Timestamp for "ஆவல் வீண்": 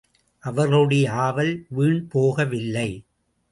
1.11-2.07